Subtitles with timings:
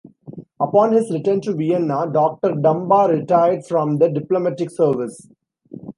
[0.59, 5.27] Upon his return to Vienna, Doctor Dumba retired from the diplomatic service.